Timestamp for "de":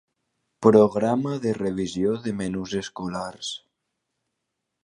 1.43-1.51, 2.25-2.35